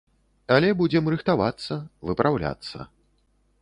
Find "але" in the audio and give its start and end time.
0.55-0.69